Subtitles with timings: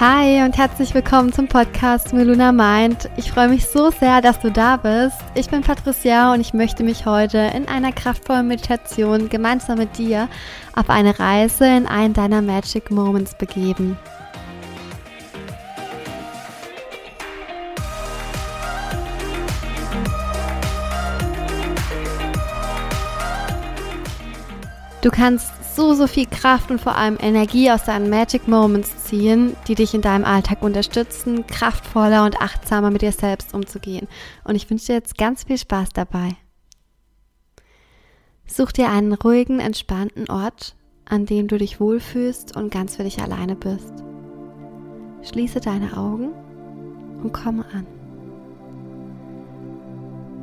[0.00, 3.10] Hi und herzlich willkommen zum Podcast Meluna Mind.
[3.18, 5.18] Ich freue mich so sehr, dass du da bist.
[5.34, 10.30] Ich bin Patricia und ich möchte mich heute in einer kraftvollen Meditation gemeinsam mit dir
[10.74, 13.98] auf eine Reise in einen deiner Magic Moments begeben.
[25.02, 29.56] Du kannst so, so viel Kraft und vor allem Energie aus deinen Magic Moments ziehen,
[29.66, 34.06] die dich in deinem Alltag unterstützen, kraftvoller und achtsamer mit dir selbst umzugehen.
[34.44, 36.36] Und ich wünsche dir jetzt ganz viel Spaß dabei.
[38.46, 43.22] Such dir einen ruhigen, entspannten Ort, an dem du dich wohlfühlst und ganz für dich
[43.22, 44.04] alleine bist.
[45.22, 46.32] Schließe deine Augen
[47.22, 47.86] und komme an.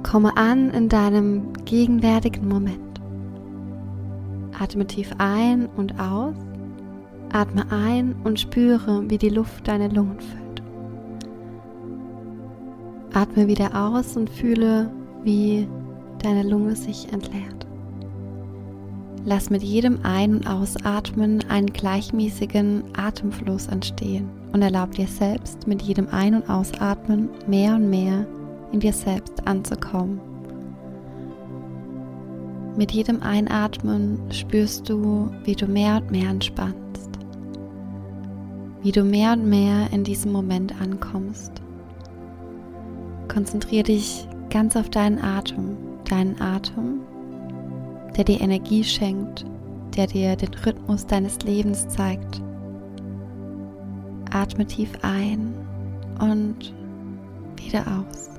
[0.02, 2.87] Komme an in deinem gegenwärtigen Moment.
[4.60, 6.36] Atme tief ein und aus.
[7.32, 10.64] Atme ein und spüre, wie die Luft deine Lungen füllt.
[13.14, 14.90] Atme wieder aus und fühle,
[15.24, 15.68] wie
[16.24, 17.68] deine Lunge sich entleert.
[19.26, 25.82] Lass mit jedem Ein- und Ausatmen einen gleichmäßigen Atemfluss entstehen und erlaub dir selbst mit
[25.82, 28.26] jedem Ein- und Ausatmen mehr und mehr
[28.72, 30.22] in dir selbst anzukommen
[32.78, 37.10] mit jedem Einatmen spürst du, wie du mehr und mehr entspannst,
[38.84, 41.52] wie du mehr und mehr in diesem Moment ankommst.
[43.28, 45.76] Konzentriere dich ganz auf deinen Atem,
[46.08, 47.02] deinen Atem,
[48.16, 49.46] der dir Energie schenkt,
[49.96, 52.42] der dir den Rhythmus deines Lebens zeigt.
[54.32, 55.54] Atme tief ein
[56.20, 56.74] und
[57.58, 58.37] wieder aus.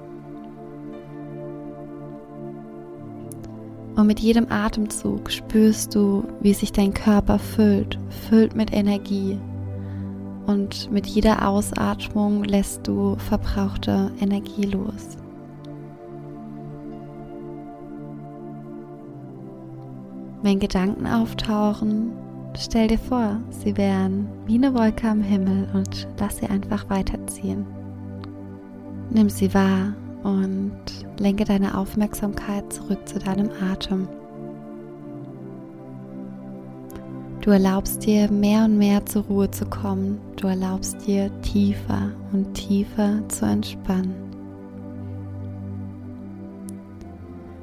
[3.98, 9.40] Und mit jedem Atemzug spürst du, wie sich dein Körper füllt, füllt mit Energie.
[10.46, 15.16] Und mit jeder Ausatmung lässt du verbrauchte Energie los.
[20.42, 22.12] Wenn Gedanken auftauchen,
[22.56, 27.66] stell dir vor, sie wären wie eine Wolke am Himmel und lass sie einfach weiterziehen.
[29.10, 29.92] Nimm sie wahr
[30.22, 30.74] und
[31.18, 34.08] lenke deine Aufmerksamkeit zurück zu deinem Atem.
[37.40, 40.20] Du erlaubst dir mehr und mehr zur Ruhe zu kommen.
[40.36, 44.14] Du erlaubst dir tiefer und tiefer zu entspannen.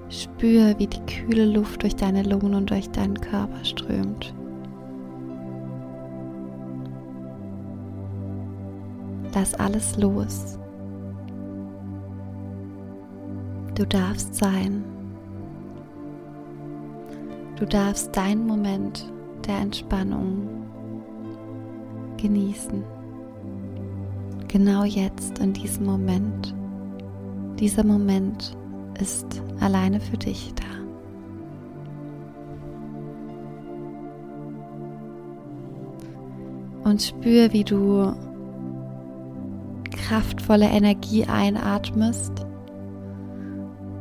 [0.10, 4.34] Spür, wie die kühle Luft durch deine Lungen und durch deinen Körper strömt.
[9.34, 10.58] Lass alles los.
[13.76, 14.86] Du darfst sein.
[17.58, 19.12] Du darfst deinen Moment
[19.46, 20.48] der Entspannung
[22.16, 22.84] genießen.
[24.48, 26.56] Genau jetzt, in diesem Moment.
[27.60, 28.56] Dieser Moment
[28.98, 30.64] ist alleine für dich da.
[36.90, 38.14] Und spür, wie du
[39.92, 42.46] kraftvolle Energie einatmest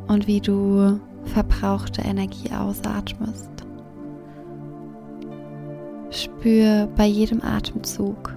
[0.07, 3.49] und wie du verbrauchte Energie ausatmest.
[6.11, 8.33] Spür bei jedem Atemzug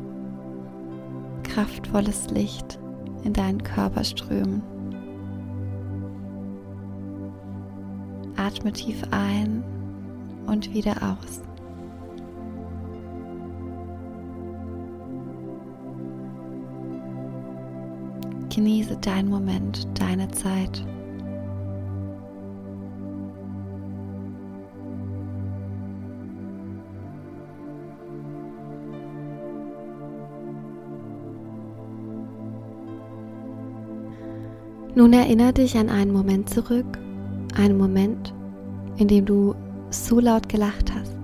[1.45, 2.79] kraftvolles Licht
[3.25, 4.63] in deinen Körper strömen.
[8.37, 9.63] Atme tief ein
[10.47, 11.43] und wieder aus.
[18.55, 20.85] Genieße deinen Moment, deine Zeit.
[34.99, 36.99] Nun erinnere dich an einen Moment zurück,
[37.55, 38.35] einen Moment,
[38.97, 39.55] in dem du
[39.91, 41.17] so laut gelacht hast,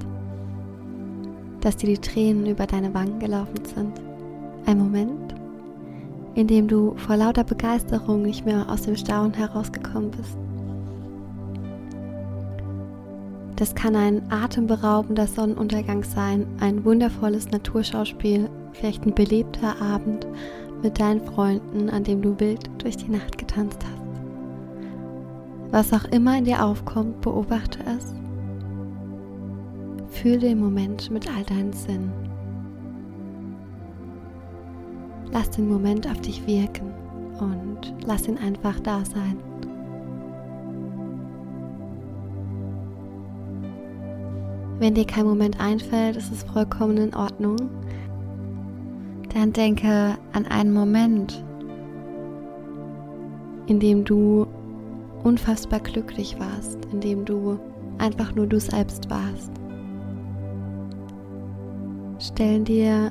[1.61, 4.01] dass dir die Tränen über deine Wangen gelaufen sind.
[4.65, 5.35] Ein Moment,
[6.37, 10.39] in dem du vor lauter Begeisterung nicht mehr aus dem Staunen herausgekommen bist.
[13.57, 20.29] Das kann ein atemberaubender Sonnenuntergang sein, ein wundervolles Naturschauspiel, vielleicht ein belebter Abend
[20.85, 24.05] mit deinen Freunden, an dem du wild durch die Nacht getanzt hast.
[25.73, 28.15] Was auch immer in dir aufkommt, beobachte es.
[30.11, 32.13] Fühle den Moment mit all deinen Sinnen.
[35.33, 36.93] Lass den Moment auf dich wirken
[37.41, 39.39] und lass ihn einfach da sein.
[44.79, 47.57] Wenn dir kein Moment einfällt, ist es vollkommen in Ordnung
[49.35, 51.45] dann denke an einen Moment,
[53.67, 54.47] in dem du
[55.25, 57.59] unfassbar glücklich warst, in dem du
[57.99, 59.51] einfach nur du selbst warst.
[62.21, 63.11] Stell dir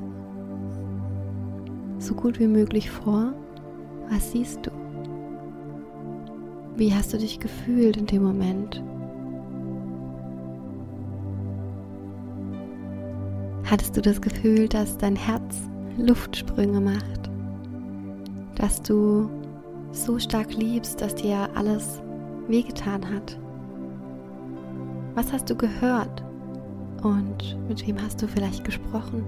[2.00, 3.34] so gut wie möglich vor,
[4.10, 4.72] was siehst du?
[6.78, 8.82] Wie hast du dich gefühlt in dem Moment?
[13.66, 17.30] Hattest du das Gefühl, dass dein Herz Luftsprünge macht?
[18.56, 19.30] Dass du
[19.92, 22.02] so stark liebst, dass dir alles
[22.48, 23.40] wehgetan hat?
[25.16, 26.24] Was hast du gehört?
[27.04, 29.24] Und mit wem hast du vielleicht gesprochen?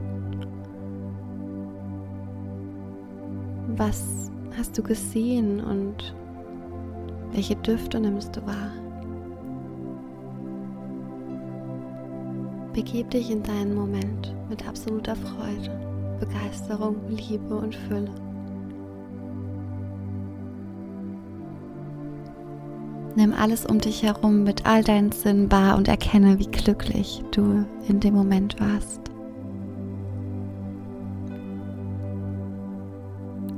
[3.76, 6.16] Was hast du gesehen und
[7.32, 8.72] welche Düfte nimmst du wahr?
[12.74, 15.85] Begib dich in deinen Moment mit absoluter Freude,
[16.28, 18.12] Begeisterung, Liebe und Fülle.
[23.16, 27.66] Nimm alles um dich herum mit all deinen Sinnen wahr und erkenne, wie glücklich du
[27.88, 29.00] in dem Moment warst.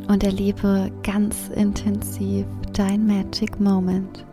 [0.08, 4.27] Und erlebe ganz intensiv dein Magic Moment.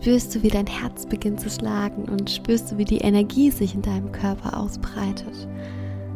[0.00, 3.74] Spürst du, wie dein Herz beginnt zu schlagen und spürst du, wie die Energie sich
[3.74, 5.46] in deinem Körper ausbreitet,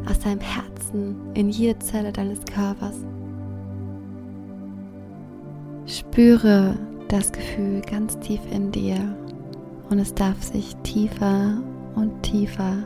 [0.08, 2.96] aus deinem Herzen in jede Zelle deines Körpers.
[5.84, 6.78] Spüre
[7.08, 9.14] das Gefühl ganz tief in dir
[9.90, 11.58] und es darf sich tiefer
[11.94, 12.84] und tiefer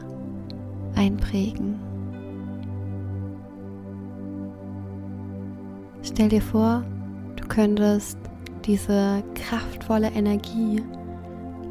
[0.96, 1.78] einprägen.
[6.02, 6.82] Stell dir vor,
[7.36, 8.18] du könntest
[8.68, 10.82] diese kraftvolle Energie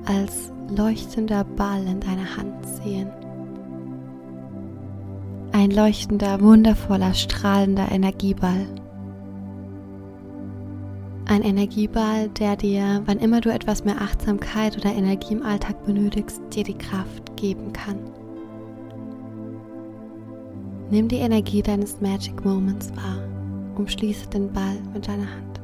[0.06, 3.10] als leuchtender Ball in deiner Hand sehen.
[5.52, 8.66] Ein leuchtender, wundervoller, strahlender Energieball.
[11.26, 16.42] Ein Energieball, der dir, wann immer du etwas mehr Achtsamkeit oder Energie im Alltag benötigst,
[16.54, 17.98] dir die Kraft geben kann.
[20.90, 23.20] Nimm die Energie deines Magic Moments wahr.
[23.76, 25.57] Umschließe den Ball mit deiner Hand.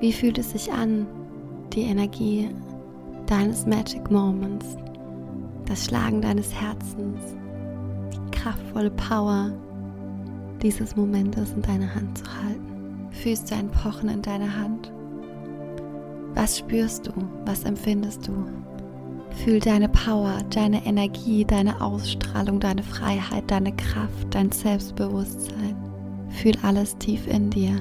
[0.00, 1.06] Wie fühlt es sich an,
[1.72, 2.48] die Energie
[3.26, 4.76] deines Magic Moments,
[5.66, 7.34] das Schlagen deines Herzens,
[8.12, 9.52] die kraftvolle Power
[10.62, 13.08] dieses Momentes in deiner Hand zu halten.
[13.10, 14.92] Fühlst du ein Pochen in deiner Hand?
[16.34, 17.12] Was spürst du?
[17.44, 18.32] Was empfindest du?
[19.44, 25.76] Fühl deine Power, deine Energie, deine Ausstrahlung, deine Freiheit, deine Kraft, dein Selbstbewusstsein.
[26.30, 27.80] Fühl alles tief in dir.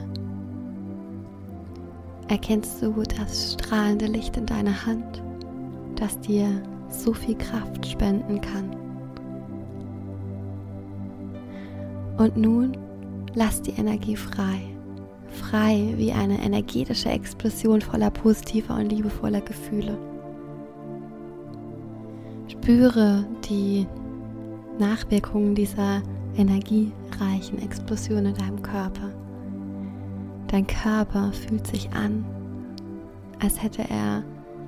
[2.28, 5.22] Erkennst du das strahlende Licht in deiner Hand,
[5.96, 6.48] das dir
[6.90, 8.76] so viel Kraft spenden kann?
[12.18, 12.78] Und nun
[13.36, 14.62] lass die Energie frei.
[15.28, 19.98] Frei wie eine energetische Explosion voller positiver und liebevoller Gefühle.
[22.48, 23.86] Spüre die
[24.80, 26.02] Nachwirkungen dieser
[26.38, 29.12] energiereichen Explosion in deinem Körper.
[30.48, 32.24] Dein Körper fühlt sich an,
[33.42, 34.24] als hätte er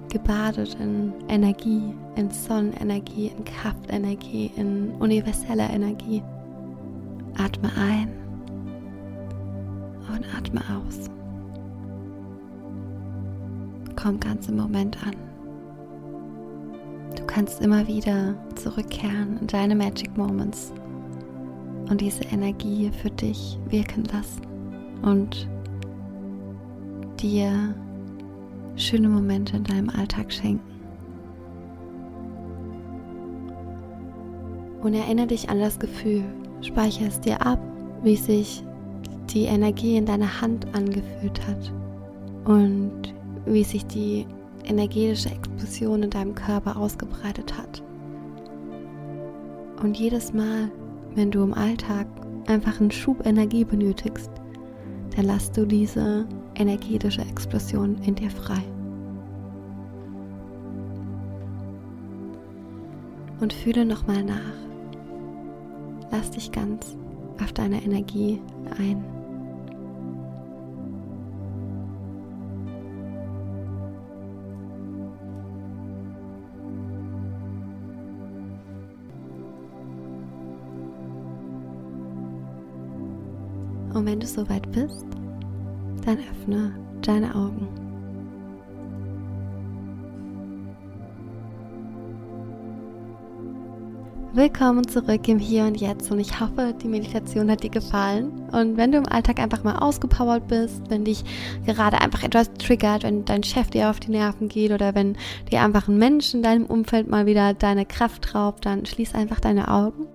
[0.10, 6.24] gebadet in Energie, in Sonnenenergie, in Kraftenergie, in universeller Energie.
[7.38, 8.10] Atme ein
[10.10, 11.10] und atme aus.
[13.96, 15.16] Komm ganz im Moment an.
[17.16, 20.72] Du kannst immer wieder zurückkehren in deine Magic Moments
[21.90, 24.42] und diese Energie für dich wirken lassen
[25.04, 25.48] und
[27.18, 27.76] dir
[28.76, 30.62] schöne Momente in deinem Alltag schenken.
[34.82, 36.24] Und erinnere dich an das Gefühl,
[36.62, 37.60] Speichere es dir ab,
[38.04, 38.64] wie sich
[39.30, 41.72] die Energie in deiner Hand angefühlt hat
[42.46, 43.14] und
[43.46, 44.26] wie sich die
[44.64, 47.84] energetische Explosion in deinem Körper ausgebreitet hat.
[49.82, 50.72] Und jedes Mal,
[51.16, 52.08] wenn du im Alltag
[52.48, 54.32] einfach einen Schub Energie benötigst,
[55.18, 58.62] dann lass du diese energetische Explosion in dir frei.
[63.40, 64.54] Und fühle nochmal nach.
[66.12, 66.96] Lass dich ganz
[67.44, 68.40] auf deine Energie
[68.78, 69.17] ein.
[83.98, 85.08] Und wenn du soweit bist,
[86.06, 87.68] dann öffne deine Augen.
[94.34, 98.48] Willkommen zurück im Hier und Jetzt und ich hoffe, die Meditation hat dir gefallen.
[98.52, 101.24] Und wenn du im Alltag einfach mal ausgepowert bist, wenn dich
[101.66, 105.18] gerade einfach etwas triggert, wenn dein Chef dir auf die Nerven geht oder wenn
[105.52, 109.40] dir einfach ein Mensch in deinem Umfeld mal wieder deine Kraft raubt, dann schließ einfach
[109.40, 110.06] deine Augen.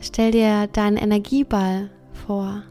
[0.00, 1.90] Stell dir deinen Energieball
[2.26, 2.64] vor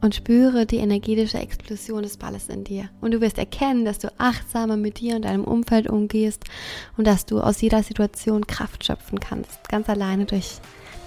[0.00, 2.88] und spüre die energetische Explosion des Balles in dir.
[3.00, 6.44] Und du wirst erkennen, dass du achtsamer mit dir und deinem Umfeld umgehst
[6.96, 10.58] und dass du aus jeder Situation Kraft schöpfen kannst, ganz alleine durch,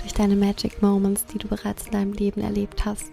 [0.01, 3.11] durch deine Magic Moments, die du bereits in deinem Leben erlebt hast.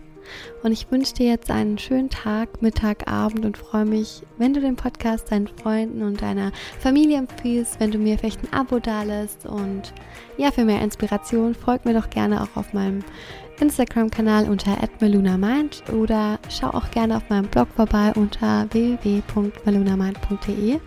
[0.63, 4.61] Und ich wünsche dir jetzt einen schönen Tag, Mittag, Abend und freue mich, wenn du
[4.61, 9.47] den Podcast deinen Freunden und deiner Familie empfiehlst, wenn du mir vielleicht ein Abo dalässt
[9.47, 9.93] und
[10.37, 13.03] ja, für mehr Inspiration folg mir doch gerne auch auf meinem
[13.61, 20.79] Instagram-Kanal unter @melunamind oder schau auch gerne auf meinem Blog vorbei unter www.melunamind.de.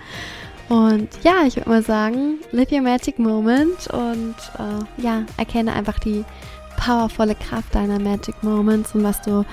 [0.69, 5.99] Und ja, ich würde mal sagen, live your magic moment und äh, ja, erkenne einfach
[5.99, 6.23] die
[6.77, 9.45] powervolle Kraft deiner Magic Moments und was du,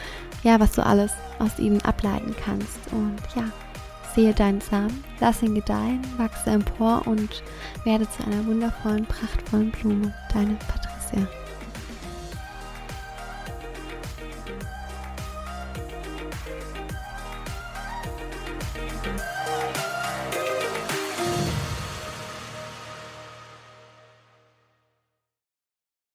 [0.43, 2.79] ja, was du alles aus ihnen ableiten kannst.
[2.93, 3.45] Und ja,
[4.15, 7.43] sehe deinen Samen, lass ihn gedeihen, wachse empor und
[7.85, 10.15] werde zu einer wundervollen, prachtvollen Blume.
[10.33, 11.27] Deine Patricia.